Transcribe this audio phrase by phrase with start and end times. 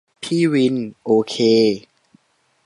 [0.23, 0.75] พี่วิน:
[1.05, 1.35] โอเค